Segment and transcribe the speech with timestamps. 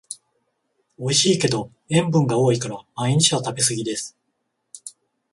[0.97, 4.17] おいしいけど塩分が多いから毎日は食べすぎです